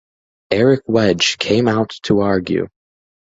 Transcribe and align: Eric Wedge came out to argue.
Eric 0.49 0.81
Wedge 0.87 1.37
came 1.37 1.67
out 1.67 1.91
to 2.05 2.21
argue. 2.21 2.65